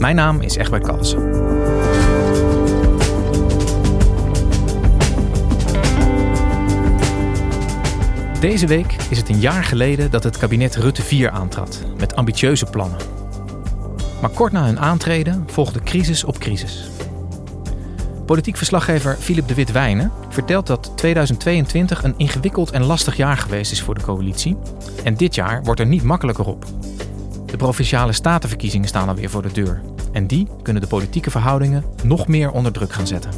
[0.00, 1.30] Mijn naam is Egbert Kalsen.
[8.40, 12.66] Deze week is het een jaar geleden dat het kabinet Rutte 4 aantrad met ambitieuze
[12.66, 12.98] plannen.
[14.20, 16.90] Maar kort na hun aantreden volgde crisis op crisis.
[18.26, 23.72] Politiek verslaggever Philip de Wit Wijnen vertelt dat 2022 een ingewikkeld en lastig jaar geweest
[23.72, 24.56] is voor de coalitie.
[25.04, 26.64] En dit jaar wordt er niet makkelijker op.
[27.50, 29.80] De provinciale statenverkiezingen staan alweer voor de deur.
[30.12, 33.30] En die kunnen de politieke verhoudingen nog meer onder druk gaan zetten.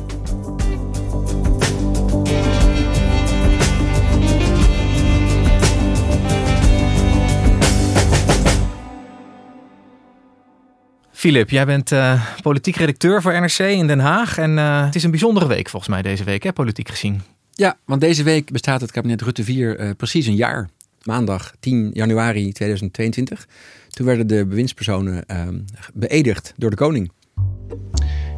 [11.11, 14.39] Philip, jij bent eh, politiek redacteur voor NRC in Den Haag.
[14.39, 17.23] En eh, het is een bijzondere week volgens mij deze week, hè, politiek gezien.
[17.53, 20.69] Ja, want deze week bestaat het kabinet Rutte 4 eh, precies een jaar.
[21.03, 23.47] Maandag 10 januari 2022.
[23.93, 25.49] Toen werden de bewindspersonen eh,
[25.95, 27.11] beëdigd door de koning.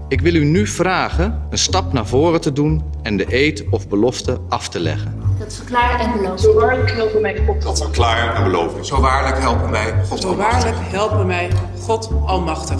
[0.08, 3.88] Ik wil u nu vragen een stap naar voren te doen en de eed of
[3.88, 5.14] belofte af te leggen.
[5.38, 6.40] Dat verklaar en beloof.
[6.40, 7.62] Zo waarlijk helpen mij God.
[7.62, 8.84] Dat verklaar en beloof ik.
[8.84, 10.62] Zo waarlijk helpen mij God Zo Almachtig.
[10.64, 12.78] waarlijk helpen mij God Almachtig.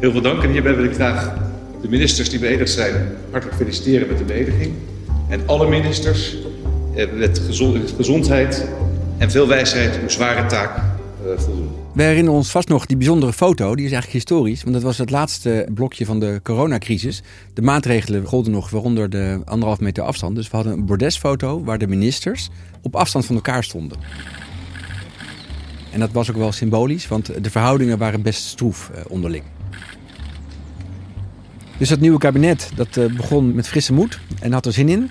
[0.00, 1.34] Heel veel dank en hierbij wil ik graag
[1.82, 4.72] de ministers die beëdigd zijn hartelijk feliciteren met de beëdiging.
[5.28, 6.36] En alle ministers
[6.94, 8.68] eh, met gezo- gezondheid
[9.18, 10.80] en veel wijsheid uw zware taak.
[11.96, 14.62] We herinneren ons vast nog die bijzondere foto, die is eigenlijk historisch.
[14.62, 17.22] Want dat was het laatste blokje van de coronacrisis.
[17.54, 20.36] De maatregelen golden nog, waaronder de anderhalf meter afstand.
[20.36, 22.48] Dus we hadden een bordesfoto waar de ministers
[22.82, 23.98] op afstand van elkaar stonden.
[25.92, 29.44] En dat was ook wel symbolisch, want de verhoudingen waren best stroef eh, onderling.
[31.78, 35.10] Dus dat nieuwe kabinet, dat eh, begon met frisse moed en had er zin in.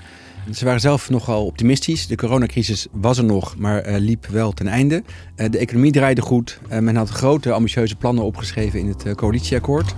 [0.53, 2.07] Ze waren zelf nogal optimistisch.
[2.07, 5.03] De coronacrisis was er nog, maar eh, liep wel ten einde.
[5.35, 6.59] Eh, de economie draaide goed.
[6.67, 9.95] Eh, men had grote, ambitieuze plannen opgeschreven in het coalitieakkoord.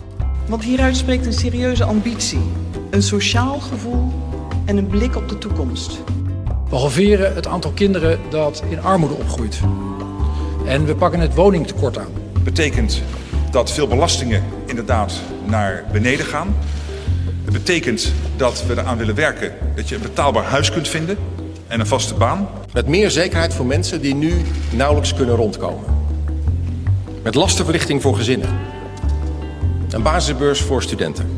[0.48, 2.40] Want hieruit spreekt een serieuze ambitie,
[2.90, 4.14] een sociaal gevoel
[4.66, 6.00] en een blik op de toekomst.
[6.70, 9.60] We halveren het aantal kinderen dat in armoede opgroeit.
[10.66, 12.12] En we pakken het woningtekort aan.
[12.44, 13.02] betekent
[13.52, 16.56] dat veel belastingen inderdaad naar beneden gaan.
[17.48, 21.18] Het betekent dat we eraan willen werken dat je een betaalbaar huis kunt vinden
[21.68, 22.50] en een vaste baan.
[22.74, 24.42] Met meer zekerheid voor mensen die nu
[24.72, 25.86] nauwelijks kunnen rondkomen.
[27.24, 28.50] Met lastenverlichting voor gezinnen.
[29.90, 31.30] Een basisbeurs voor studenten.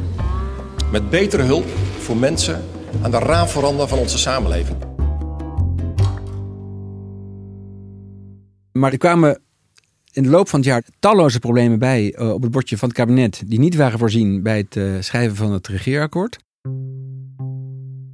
[0.92, 1.66] Met betere hulp
[2.00, 2.64] voor mensen
[3.02, 4.78] aan de raamveranda van onze samenleving.
[8.72, 9.42] Maar er kwamen
[10.12, 12.98] in de loop van het jaar talloze problemen bij eh, op het bordje van het
[12.98, 13.42] kabinet.
[13.46, 16.38] die niet waren voorzien bij het eh, schrijven van het regeerakkoord.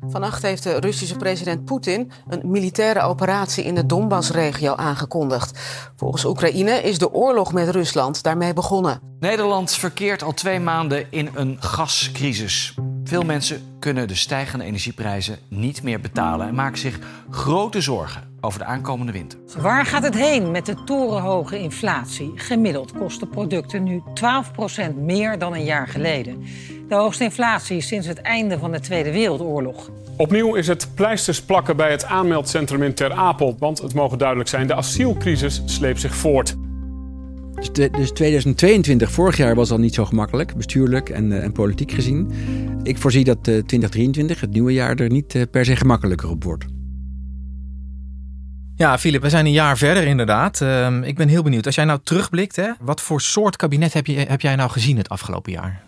[0.07, 5.59] Vannacht heeft de Russische president Poetin een militaire operatie in de Donbassregio aangekondigd.
[5.95, 8.99] Volgens Oekraïne is de oorlog met Rusland daarmee begonnen.
[9.19, 12.75] Nederland verkeert al twee maanden in een gascrisis.
[13.03, 18.59] Veel mensen kunnen de stijgende energieprijzen niet meer betalen en maken zich grote zorgen over
[18.59, 19.39] de aankomende winter.
[19.61, 22.31] Waar gaat het heen met de torenhoge inflatie?
[22.35, 24.01] Gemiddeld kosten producten nu
[24.93, 26.43] 12% meer dan een jaar geleden.
[26.89, 29.89] De hoogste inflatie sinds het einde van de Tweede Wereldoorlog.
[30.17, 33.55] Opnieuw is het pleisters plakken bij het aanmeldcentrum in Ter Apel.
[33.59, 36.55] Want het mogen duidelijk zijn, de asielcrisis sleept zich voort.
[37.55, 41.51] Dus, de- dus 2022, vorig jaar, was al niet zo gemakkelijk, bestuurlijk en, eh, en
[41.51, 42.31] politiek gezien.
[42.83, 46.43] Ik voorzie dat eh, 2023, het nieuwe jaar, er niet eh, per se gemakkelijker op
[46.43, 46.65] wordt.
[48.77, 50.61] Ja, Philip, we zijn een jaar verder inderdaad.
[50.61, 51.65] Ehm, ik ben heel benieuwd.
[51.65, 54.97] Als jij nou terugblikt, hè, wat voor soort kabinet heb, je, heb jij nou gezien
[54.97, 55.83] het afgelopen jaar?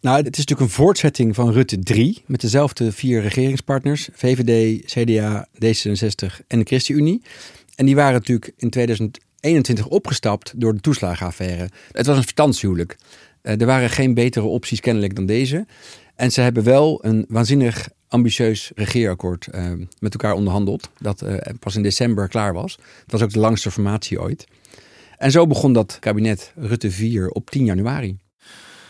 [0.00, 5.46] Nou, het is natuurlijk een voortzetting van Rutte 3 met dezelfde vier regeringspartners: VVD, CDA,
[5.54, 7.22] D66 en de ChristenUnie.
[7.74, 11.68] En die waren natuurlijk in 2021 opgestapt door de toeslagenaffaire.
[11.92, 12.96] Het was een verstandshuwelijk.
[13.42, 15.66] Eh, er waren geen betere opties kennelijk dan deze.
[16.14, 19.64] En ze hebben wel een waanzinnig ambitieus regeerakkoord eh,
[19.98, 20.90] met elkaar onderhandeld.
[20.98, 22.78] Dat eh, pas in december klaar was.
[23.02, 24.46] Het was ook de langste formatie ooit.
[25.18, 28.18] En zo begon dat kabinet Rutte 4 op 10 januari.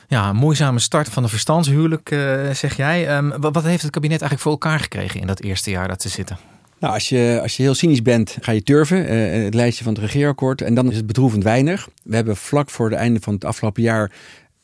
[0.09, 3.09] Ja, een moeizame start van een verstandshuwelijk, eh, zeg jij.
[3.09, 6.09] Ehm, wat, heeft het kabinet eigenlijk voor elkaar gekregen in dat eerste jaar dat ze
[6.09, 6.39] zitten?
[6.79, 9.07] Nou, als je, als je heel cynisch bent, ga je turven.
[9.45, 10.63] het lijstje van het regeerakkoord.
[10.63, 11.89] En dan is het bedroevend weinig.
[12.03, 14.13] We hebben vlak voor het einde van het afgelopen jaar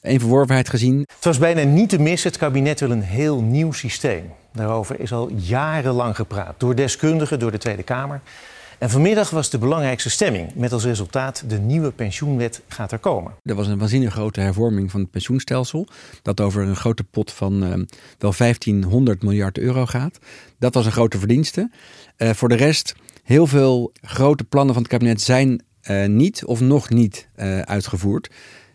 [0.04, 0.98] een verworvenheid gezien.
[0.98, 2.30] Het was bijna niet te missen.
[2.30, 4.32] Het kabinet wil een heel nieuw systeem.
[4.52, 6.54] Daarover is al jarenlang gepraat.
[6.58, 8.20] Door deskundigen, door de Tweede Kamer.
[8.78, 10.54] En vanmiddag was de belangrijkste stemming.
[10.54, 13.32] Met als resultaat de nieuwe pensioenwet gaat er komen.
[13.42, 15.86] Er was een waanzinnig grote hervorming van het pensioenstelsel.
[16.22, 17.68] Dat over een grote pot van uh,
[18.18, 20.18] wel 1500 miljard euro gaat.
[20.58, 21.70] Dat was een grote verdienste.
[22.18, 26.60] Uh, voor de rest, heel veel grote plannen van het kabinet zijn uh, niet of
[26.60, 27.28] nog niet
[27.64, 28.30] uitgevoerd.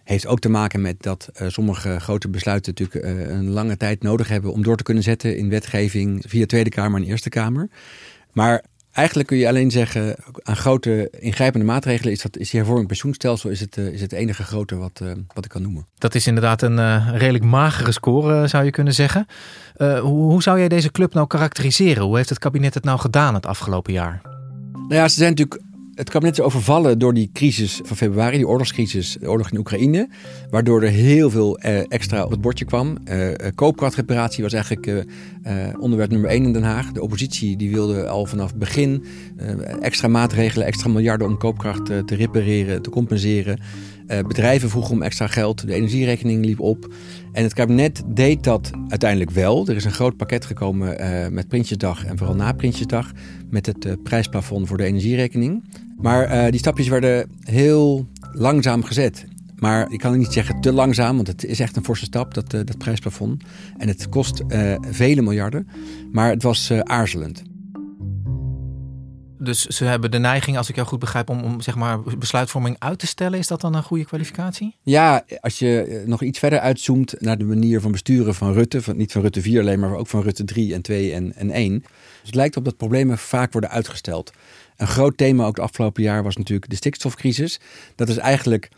[0.09, 4.51] Heeft ook te maken met dat sommige grote besluiten natuurlijk een lange tijd nodig hebben
[4.51, 7.69] om door te kunnen zetten in wetgeving via Tweede Kamer en Eerste Kamer.
[8.31, 12.87] Maar Eigenlijk kun je alleen zeggen, aan grote ingrijpende maatregelen is, dat, is die hervorming
[12.87, 15.01] pensioenstelsel is het, uh, is het enige grote wat,
[15.33, 15.85] wat ik kan noemen.
[15.97, 19.25] Dat is inderdaad een redelijk magere score, zou je kunnen zeggen.
[19.77, 22.03] Hoe, hoe, zou jij deze club nou karakteriseren?
[22.03, 24.21] Hoe heeft het kabinet het nou gedaan het afgelopen jaar?
[24.73, 25.61] Nou ja, ze zijn natuurlijk
[25.99, 30.09] het kabinet is overvallen door die crisis van februari, die oorlogscrisis, de oorlog in Oekraïne.
[30.49, 32.97] Waardoor er heel veel eh, extra op het bordje kwam.
[33.05, 35.05] Uh, koopkrachtreparatie was eigenlijk
[35.79, 36.91] onderwerp nummer één in Den Haag.
[36.91, 39.05] De oppositie die wilde al vanaf begin
[39.81, 43.59] extra maatregelen, extra miljarden om koopkracht te repareren, te compenseren.
[44.07, 46.93] bedrijven vroegen om extra geld, de energierekening liep op.
[47.31, 49.67] En het kabinet deed dat uiteindelijk wel.
[49.67, 50.97] Er is een groot pakket gekomen
[51.33, 53.11] met Prinsjesdag en vooral na Prinsjesdag.
[53.49, 55.63] Met het prijsplafond voor de energierekening.
[56.01, 59.25] Maar uh, die stapjes werden heel langzaam gezet.
[59.55, 62.53] Maar ik kan niet zeggen te langzaam, want het is echt een forse stap, dat,
[62.53, 63.43] uh, dat prijsplafond.
[63.77, 65.67] En het kost uh, vele miljarden,
[66.11, 67.43] maar het was aarzelend.
[69.41, 72.75] Dus ze hebben de neiging, als ik jou goed begrijp, om, om zeg maar besluitvorming
[72.79, 73.39] uit te stellen.
[73.39, 74.75] Is dat dan een goede kwalificatie?
[74.81, 78.81] Ja, als je nog iets verder uitzoomt naar de manier van besturen van Rutte.
[78.81, 81.51] Van, niet van Rutte 4 alleen, maar ook van Rutte 3 en 2 en, en
[81.51, 81.79] 1.
[81.79, 81.89] Dus
[82.23, 84.31] het lijkt op dat problemen vaak worden uitgesteld.
[84.79, 87.59] Een groot thema ook het afgelopen jaar was natuurlijk de stikstofcrisis.
[87.95, 88.69] Dat is eigenlijk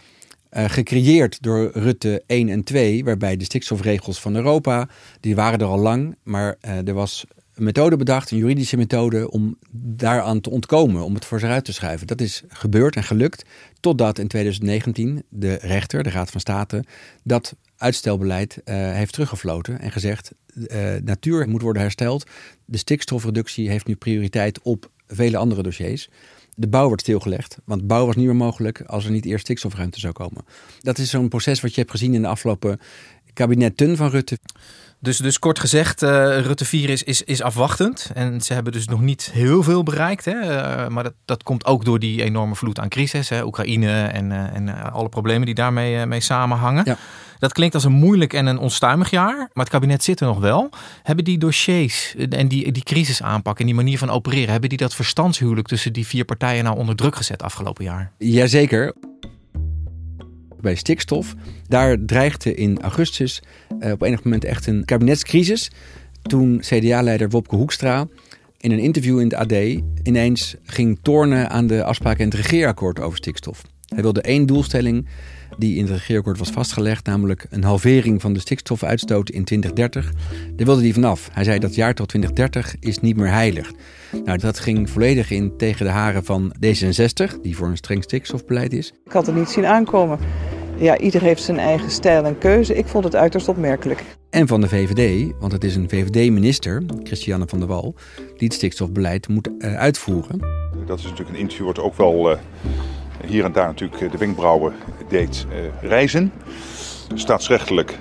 [0.51, 4.89] uh, gecreëerd door Rutte 1 en 2, waarbij de stikstofregels van Europa,
[5.19, 7.25] die waren er al lang, maar uh, er was
[7.55, 11.65] een methode bedacht, een juridische methode, om daaraan te ontkomen, om het voor zich uit
[11.65, 12.07] te schuiven.
[12.07, 13.45] Dat is gebeurd en gelukt,
[13.79, 16.83] totdat in 2019 de rechter, de Raad van State,
[17.23, 22.29] dat uitstelbeleid uh, heeft teruggefloten en gezegd: uh, natuur moet worden hersteld.
[22.65, 26.09] De stikstofreductie heeft nu prioriteit op vele andere dossiers.
[26.55, 29.99] De bouw wordt stilgelegd, want bouw was niet meer mogelijk als er niet eerst stikstofruimte
[29.99, 30.45] zou komen.
[30.79, 32.79] Dat is zo'n proces wat je hebt gezien in de afgelopen
[33.33, 34.37] kabinetten van Rutte.
[35.03, 36.09] Dus, dus kort gezegd, uh,
[36.39, 38.11] Rutte 4 is, is, is afwachtend.
[38.13, 40.25] En ze hebben dus nog niet heel veel bereikt.
[40.25, 40.33] Hè?
[40.33, 43.29] Uh, maar dat, dat komt ook door die enorme vloed aan crisis.
[43.29, 43.45] Hè?
[43.45, 46.81] Oekraïne en, uh, en alle problemen die daarmee mee samenhangen.
[46.85, 46.97] Ja.
[47.39, 49.37] Dat klinkt als een moeilijk en een onstuimig jaar.
[49.37, 50.69] Maar het kabinet zit er nog wel.
[51.03, 54.51] Hebben die dossiers en die, die crisisaanpak en die manier van opereren...
[54.51, 58.11] hebben die dat verstandshuwelijk tussen die vier partijen nou onder druk gezet afgelopen jaar?
[58.17, 58.93] Jazeker
[60.61, 61.35] bij stikstof.
[61.67, 63.41] Daar dreigde in augustus
[63.79, 65.71] uh, op enig moment echt een kabinetscrisis.
[66.21, 68.07] Toen CDA-leider Wopke Hoekstra
[68.57, 69.53] in een interview in de AD
[70.03, 73.61] ineens ging tornen aan de afspraken in het regeerakkoord over stikstof.
[73.85, 75.07] Hij wilde één doelstelling
[75.57, 80.11] die in het regeerakkoord was vastgelegd, namelijk een halvering van de stikstofuitstoot in 2030.
[80.55, 81.29] Daar wilde hij vanaf.
[81.31, 83.71] Hij zei dat jaar tot 2030 is niet meer heilig.
[84.25, 88.73] Nou, dat ging volledig in tegen de haren van D66, die voor een streng stikstofbeleid
[88.73, 88.93] is.
[89.05, 90.19] Ik had het niet zien aankomen.
[90.77, 92.75] Ja, ieder heeft zijn eigen stijl en keuze.
[92.75, 94.03] Ik vond het uiterst opmerkelijk.
[94.29, 98.53] En van de VVD, want het is een VVD-minister, Christiane van der Wal, die het
[98.53, 100.39] stikstofbeleid moet uh, uitvoeren.
[100.85, 102.37] Dat is natuurlijk een interview wat ook wel uh,
[103.25, 104.73] hier en daar natuurlijk de wenkbrauwen
[105.09, 106.31] deed uh, reizen.
[107.13, 107.97] Staatsrechtelijk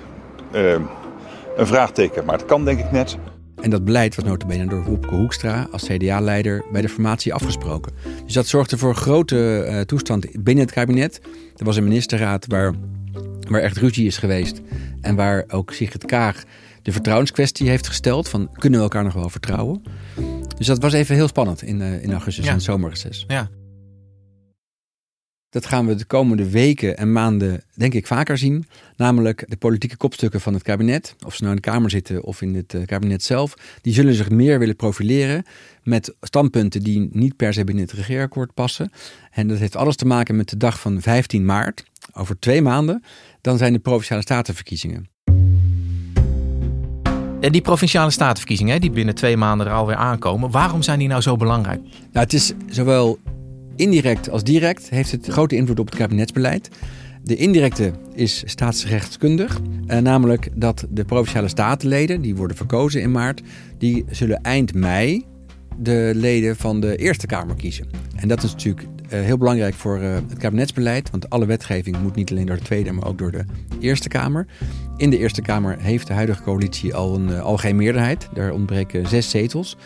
[1.55, 3.17] een vraagteken, maar het kan denk ik net.
[3.61, 7.91] En dat beleid was notabene door Wopke Hoekstra als CDA-leider bij de formatie afgesproken.
[8.25, 11.21] Dus dat zorgde voor een grote uh, toestand binnen het kabinet.
[11.55, 12.73] Er was een ministerraad waar,
[13.49, 14.61] waar echt ruzie is geweest.
[15.01, 16.43] En waar ook Sigrid Kaag
[16.81, 18.29] de vertrouwenskwestie heeft gesteld.
[18.29, 19.83] Van kunnen we elkaar nog wel vertrouwen?
[20.57, 22.51] Dus dat was even heel spannend in, uh, in augustus ja.
[22.51, 23.25] en zomerreces.
[23.27, 23.49] Ja.
[25.51, 28.65] Dat gaan we de komende weken en maanden, denk ik, vaker zien.
[28.95, 32.41] Namelijk de politieke kopstukken van het kabinet, of ze nou in de Kamer zitten of
[32.41, 35.43] in het kabinet zelf, die zullen zich meer willen profileren
[35.83, 38.91] met standpunten die niet per se binnen het regeerakkoord passen.
[39.31, 43.03] En dat heeft alles te maken met de dag van 15 maart, over twee maanden.
[43.41, 45.09] Dan zijn de provinciale statenverkiezingen.
[47.41, 51.21] En die provinciale statenverkiezingen, die binnen twee maanden er alweer aankomen, waarom zijn die nou
[51.21, 51.81] zo belangrijk?
[51.81, 53.19] Nou, het is zowel
[53.75, 56.69] Indirect als direct heeft het grote invloed op het kabinetsbeleid.
[57.23, 63.41] De indirecte is staatsrechtskundig, eh, namelijk dat de provinciale statenleden, die worden verkozen in maart,
[63.77, 65.25] die zullen eind mei
[65.77, 67.87] de leden van de Eerste Kamer kiezen.
[68.15, 71.09] En dat is natuurlijk heel belangrijk voor het kabinetsbeleid.
[71.09, 73.43] Want alle wetgeving moet niet alleen door de Tweede, maar ook door de
[73.79, 74.45] Eerste Kamer.
[74.97, 78.29] In de Eerste Kamer heeft de huidige coalitie al een al geen meerderheid.
[78.33, 79.77] Daar ontbreken zes zetels.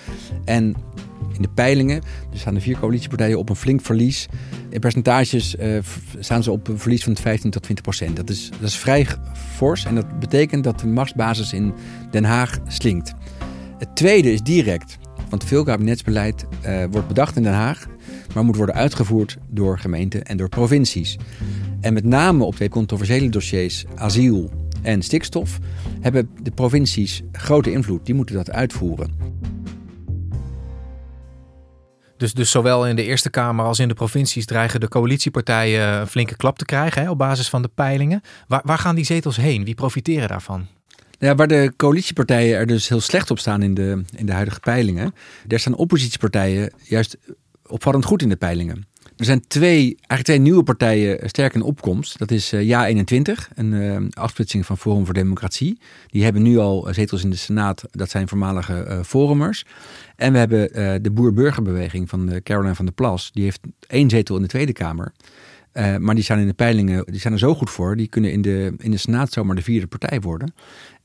[0.46, 0.76] En
[1.34, 4.28] in de peilingen dus staan de vier coalitiepartijen op een flink verlies.
[4.70, 5.80] In percentages uh,
[6.20, 8.16] staan ze op een verlies van 15 tot 20 procent.
[8.16, 9.08] Dat is, dat is vrij
[9.56, 11.74] fors en dat betekent dat de machtsbasis in
[12.12, 13.14] Den Haag slinkt.
[13.78, 14.98] Het tweede is direct.
[15.30, 17.88] Want veel kabinetsbeleid uh, wordt bedacht in Den Haag,
[18.34, 21.18] maar moet worden uitgevoerd door gemeenten en door provincies.
[21.82, 25.60] En met name op twee controversiële dossiers, asiel en stikstof,
[26.02, 28.06] hebben de provincies grote invloed.
[28.06, 29.14] Die moeten dat uitvoeren.
[32.18, 36.08] Dus, dus zowel in de Eerste Kamer als in de provincies dreigen de coalitiepartijen een
[36.08, 38.22] flinke klap te krijgen hè, op basis van de peilingen.
[38.48, 39.64] Waar, waar gaan die zetels heen?
[39.64, 40.68] Wie profiteren daarvan?
[41.20, 44.60] Ja, waar de coalitiepartijen er dus heel slecht op staan in de, in de huidige
[44.60, 45.14] peilingen,
[45.48, 47.18] daar staan oppositiepartijen juist
[47.68, 48.88] opvallend goed in de peilingen.
[49.18, 52.18] Er zijn twee, eigenlijk twee nieuwe partijen sterk in opkomst.
[52.18, 55.80] Dat is uh, Ja21, een uh, afsplitsing van Forum voor Democratie.
[56.08, 57.84] Die hebben nu al zetels in de Senaat.
[57.92, 59.66] Dat zijn voormalige forumers.
[60.16, 63.32] En we hebben de Boer-Burgerbeweging van Caroline van der Plas.
[63.34, 65.12] Die heeft één zetel in de Tweede Kamer.
[66.00, 67.96] maar die staan in de peilingen, die staan er zo goed voor.
[67.96, 70.54] Die kunnen in de, in de Senaat zomaar de vierde partij worden.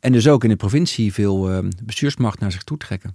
[0.00, 3.14] En dus ook in de provincie veel bestuursmacht naar zich toe trekken.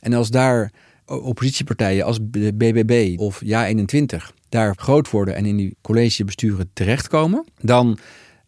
[0.00, 0.72] En als daar
[1.08, 4.16] oppositiepartijen als de BBB of Ja21
[4.48, 7.98] daar groot worden en in die collegebesturen terechtkomen, dan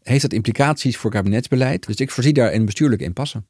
[0.03, 1.87] heeft dat implicaties voor kabinetsbeleid.
[1.87, 3.43] Dus ik voorzie daar een bestuurlijke impasse.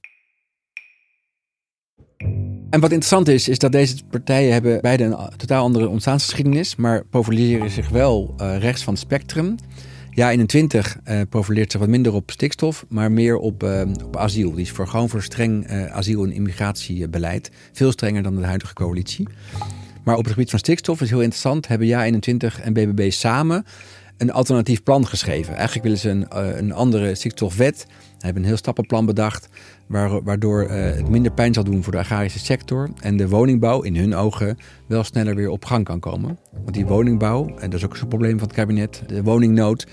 [2.71, 7.05] En wat interessant is, is dat deze partijen hebben beide een totaal andere ontstaansgeschiedenis, maar
[7.05, 9.57] profileren zich wel uh, rechts van het spectrum.
[10.11, 14.51] Ja, 21 uh, profileert zich wat minder op stikstof, maar meer op, uh, op asiel.
[14.53, 17.51] Die is voor, gewoon voor streng uh, asiel- en immigratiebeleid.
[17.73, 19.29] Veel strenger dan de huidige coalitie.
[20.05, 21.69] Maar op het gebied van stikstof is heel interessant.
[21.69, 23.65] Hebben Ja 21 en BBB samen
[24.17, 25.55] een alternatief plan geschreven.
[25.55, 27.79] Eigenlijk willen ze een, een andere stikstofwet.
[27.89, 29.49] Ze hebben een heel stappenplan bedacht.
[30.25, 32.91] Waardoor het minder pijn zal doen voor de agrarische sector.
[33.01, 36.39] En de woningbouw in hun ogen wel sneller weer op gang kan komen.
[36.53, 39.87] Want die woningbouw, en dat is ook zo'n probleem van het kabinet, de woningnood.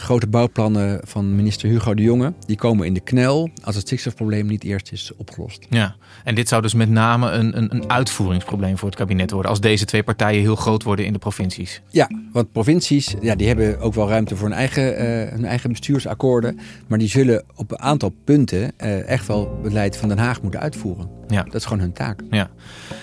[0.00, 4.46] Grote bouwplannen van minister Hugo de Jonge, die komen in de knel als het stikstofprobleem
[4.46, 5.66] niet eerst is opgelost.
[5.70, 9.50] Ja, en dit zou dus met name een, een, een uitvoeringsprobleem voor het kabinet worden,
[9.50, 11.82] als deze twee partijen heel groot worden in de provincies.
[11.90, 14.98] Ja, want provincies, ja, die hebben ook wel ruimte voor een eigen, uh,
[15.32, 20.08] hun eigen bestuursakkoorden, maar die zullen op een aantal punten uh, echt wel beleid van
[20.08, 21.18] Den Haag moeten uitvoeren.
[21.28, 21.42] Ja.
[21.42, 22.20] Dat is gewoon hun taak.
[22.30, 22.50] Ja.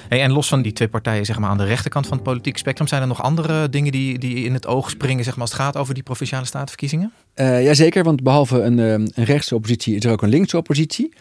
[0.09, 2.59] Hey, en los van die twee partijen zeg maar, aan de rechterkant van het politieke
[2.59, 5.51] spectrum, zijn er nog andere dingen die, die in het oog springen zeg maar, als
[5.51, 6.45] het gaat over die provinciale
[6.88, 7.12] statenverkiezingen?
[7.36, 11.13] Uh, Jazeker, want behalve een, een rechtse oppositie is er ook een linkse oppositie.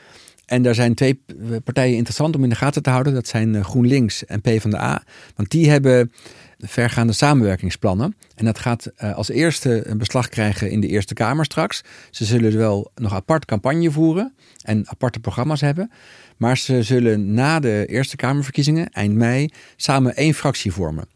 [0.46, 1.20] En daar zijn twee
[1.64, 3.14] partijen interessant om in de gaten te houden.
[3.14, 5.02] Dat zijn GroenLinks en PvdA.
[5.36, 6.12] Want die hebben
[6.58, 8.16] vergaande samenwerkingsplannen.
[8.34, 11.82] En dat gaat als eerste een beslag krijgen in de Eerste Kamer straks.
[12.10, 15.90] Ze zullen wel nog apart campagne voeren en aparte programma's hebben.
[16.36, 21.08] Maar ze zullen na de Eerste Kamerverkiezingen, eind mei, samen één fractie vormen.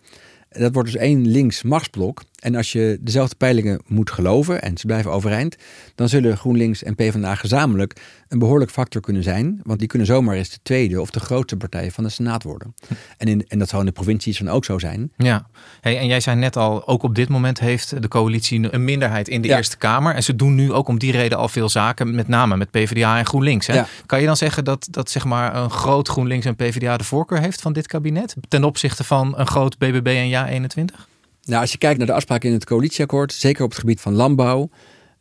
[0.48, 2.22] Dat wordt dus één links machtsblok.
[2.40, 5.56] En als je dezelfde peilingen moet geloven en ze blijven overeind,
[5.94, 9.60] dan zullen GroenLinks en PvdA gezamenlijk een behoorlijk factor kunnen zijn.
[9.62, 12.74] Want die kunnen zomaar eens de tweede of de grootste partij van de Senaat worden.
[13.16, 15.12] En, in, en dat zou in de provincies dan ook zo zijn.
[15.16, 15.46] Ja,
[15.80, 19.28] hey, en jij zei net al, ook op dit moment heeft de coalitie een minderheid
[19.28, 20.14] in de Eerste Kamer.
[20.14, 23.18] En ze doen nu ook om die reden al veel zaken, met name met PvdA
[23.18, 23.66] en GroenLinks.
[23.66, 23.82] Hè?
[24.06, 27.40] Kan je dan zeggen dat, dat zeg maar een groot GroenLinks en PvdA de voorkeur
[27.40, 28.36] heeft van dit kabinet?
[28.48, 31.09] Ten opzichte van een groot BBB en Ja21?
[31.50, 34.14] Nou, als je kijkt naar de afspraken in het coalitieakkoord, zeker op het gebied van
[34.14, 34.70] landbouw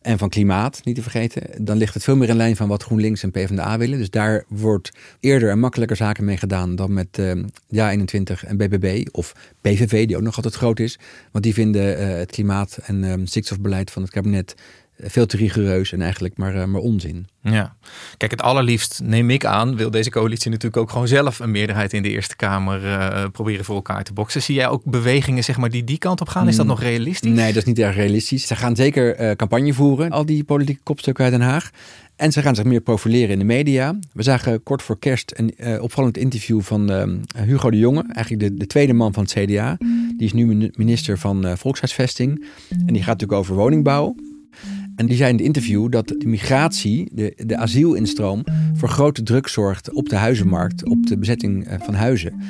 [0.02, 2.84] en van klimaat, niet te vergeten, dan ligt het veel meer in lijn van wat
[2.84, 3.98] GroenLinks en PvdA willen.
[3.98, 7.32] Dus daar wordt eerder en makkelijker zaken mee gedaan dan met uh,
[7.76, 11.00] Ja21 en BBB of PVV, die ook nog altijd groot is.
[11.32, 14.56] Want die vinden uh, het klimaat- en uh, stikstofbeleid van het kabinet
[15.02, 17.28] veel te rigoureus en eigenlijk maar, uh, maar onzin.
[17.42, 17.76] Ja,
[18.18, 21.94] kijk, het allerliefst neem ik aan, wil deze coalitie natuurlijk ook gewoon zelf een meerderheid
[21.94, 24.42] in de Eerste Kamer uh, proberen voor elkaar te boksen.
[24.42, 26.48] Zie jij ook bewegingen zeg maar, die die kant op gaan?
[26.48, 26.72] Is dat mm.
[26.72, 27.32] nog realistisch?
[27.32, 28.48] Nee, dat is niet erg realistisch.
[28.48, 31.70] Ze gaan zeker uh, campagne voeren, al die politieke kopstukken uit Den Haag.
[32.16, 34.00] En ze gaan zich meer profileren in de media.
[34.14, 36.92] We zagen kort voor kerst een uh, opvallend interview van
[37.46, 39.78] Hugo de Jonge, eigenlijk de, de, tweede man van het CDA.
[40.18, 42.46] Die is nu minister van Volkshuisvesting.
[42.70, 44.16] En die gaat natuurlijk over woningbouw.
[45.00, 49.48] En die zei in het interview dat de migratie, de, de asielinstroom, voor grote druk
[49.48, 52.42] zorgt op de huizenmarkt, op de bezetting eh, van huizen.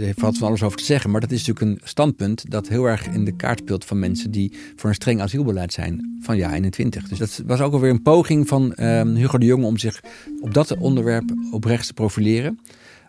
[0.00, 2.84] Er valt van alles over te zeggen, maar dat is natuurlijk een standpunt dat heel
[2.84, 6.52] erg in de kaart speelt van mensen die voor een streng asielbeleid zijn van ja
[6.52, 7.08] 21.
[7.08, 10.00] Dus dat was ook alweer een poging van uh, Hugo de Jonge om zich
[10.40, 12.58] op dat onderwerp oprecht te profileren.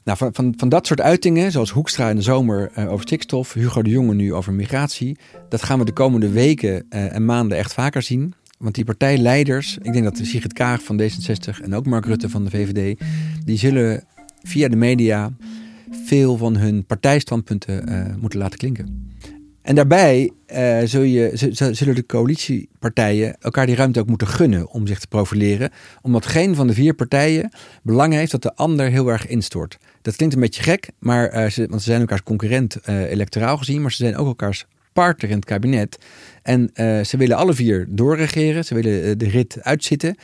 [0.03, 3.81] Nou, van, van, dat soort uitingen, zoals Hoekstra in de zomer uh, over stikstof, Hugo
[3.81, 5.17] de Jonge nu over migratie,
[5.49, 8.33] dat gaan we de komende weken uh, en maanden echt vaker zien.
[8.61, 12.43] Want die partijleiders, ik denk dat Sigrid Kaag van D66 en ook Mark Rutte van
[12.43, 12.99] de VVD,
[13.45, 14.03] die zullen
[14.43, 15.31] via de media
[16.05, 19.09] veel van hun partijstandpunten uh, moeten laten klinken.
[19.61, 21.31] En daarbij je,
[21.71, 25.71] zullen de coalitiepartijen elkaar die ruimte ook moeten gunnen om zich te profileren.
[26.01, 27.51] Omdat geen van de vier partijen
[27.83, 29.77] belang heeft dat de ander heel erg instort.
[30.01, 33.81] Dat klinkt een beetje gek, maar, uh, ze, want ze zijn elkaars concurrent electoraal gezien,
[33.81, 35.97] maar ze zijn ook elkaars partner in het kabinet.
[36.43, 36.69] En
[37.05, 40.15] ze willen alle vier doorregeren, ze willen de rit uitzitten.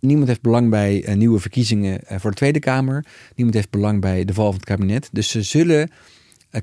[0.00, 3.04] Niemand heeft belang bij nieuwe verkiezingen voor de Tweede Kamer.
[3.34, 5.08] Niemand heeft belang bij de val van het kabinet.
[5.12, 5.90] Dus ze zullen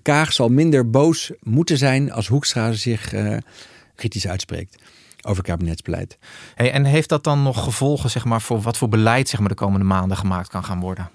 [0.02, 3.14] Kaag zal minder boos moeten zijn als Hoekstra zich
[3.96, 4.76] kritisch uitspreekt
[5.22, 6.18] over kabinetsbeleid.
[6.56, 9.50] Hey, en heeft dat dan nog gevolgen zeg maar, voor wat voor beleid zeg maar,
[9.50, 11.10] de komende maanden gemaakt kan gaan worden?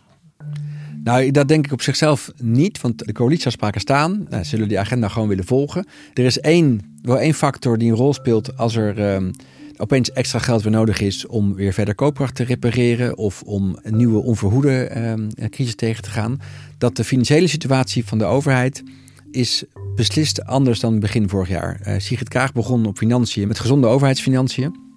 [1.04, 4.26] Nou, dat denk ik op zichzelf niet, want de coalitieafspraken staan.
[4.28, 5.87] Nou, zullen die agenda gewoon willen volgen.
[6.14, 9.30] Er is één, wel één factor die een rol speelt als er uh,
[9.76, 13.97] opeens extra geld weer nodig is om weer verder koopkracht te repareren of om een
[13.97, 16.40] nieuwe onverhoede uh, crisis tegen te gaan.
[16.78, 18.82] Dat de financiële situatie van de overheid
[19.30, 21.80] is beslist anders dan begin vorig jaar.
[21.87, 24.91] Uh, Sigrid Kaag begon op financiën met gezonde overheidsfinanciën.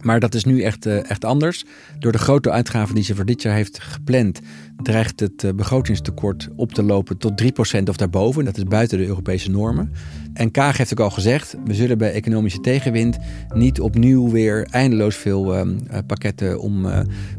[0.00, 1.64] Maar dat is nu echt, uh, echt anders.
[1.98, 4.40] Door de grote uitgaven die ze voor dit jaar heeft gepland,
[4.82, 8.44] dreigt het uh, begrotingstekort op te lopen tot 3% of daarboven.
[8.44, 9.92] Dat is buiten de Europese normen.
[10.34, 13.18] En Kaag heeft ook al gezegd, we zullen bij economische tegenwind
[13.54, 16.86] niet opnieuw weer eindeloos veel uh, pakketten om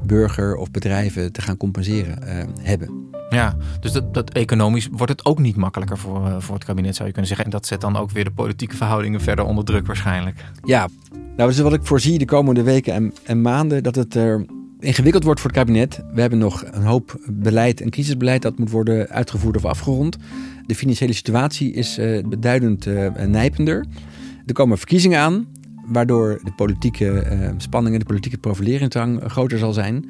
[0.05, 2.17] burger of bedrijven te gaan compenseren
[2.61, 3.11] hebben.
[3.29, 7.07] Ja, dus dat, dat, economisch wordt het ook niet makkelijker voor, voor het kabinet, zou
[7.07, 7.45] je kunnen zeggen.
[7.45, 10.43] En dat zet dan ook weer de politieke verhoudingen verder onder druk waarschijnlijk.
[10.63, 10.87] Ja,
[11.35, 14.45] nou, dus wat ik voorzie de komende weken en, en maanden, dat het er
[14.79, 16.03] ingewikkeld wordt voor het kabinet.
[16.13, 20.17] We hebben nog een hoop beleid en crisisbeleid dat moet worden uitgevoerd of afgerond.
[20.65, 23.85] De financiële situatie is uh, beduidend uh, nijpender.
[24.45, 25.47] Er komen verkiezingen aan,
[25.85, 30.09] waardoor de politieke uh, spanningen, de politieke profileringsdrang groter zal zijn.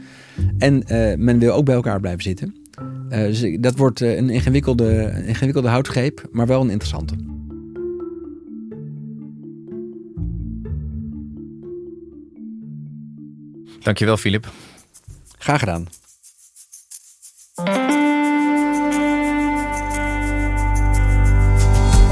[0.57, 0.83] En
[1.17, 2.55] men wil ook bij elkaar blijven zitten.
[3.09, 7.15] dus dat wordt een ingewikkelde, ingewikkelde houtgreep, maar wel een interessante.
[13.83, 14.51] Dankjewel, Filip.
[15.37, 15.87] Graag gedaan.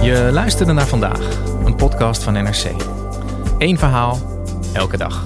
[0.01, 1.19] Je luisterde naar vandaag,
[1.65, 2.71] een podcast van NRC.
[3.57, 5.25] Eén verhaal, elke dag.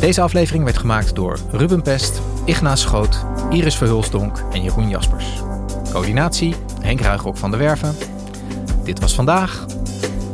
[0.00, 5.26] Deze aflevering werd gemaakt door Ruben Pest, Ignaas Schoot, Iris Verhulsdonk en Jeroen Jaspers.
[5.90, 7.94] Coördinatie Henk Ruigrok van de Werven.
[8.84, 9.66] Dit was vandaag.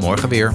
[0.01, 0.55] Morgen weer.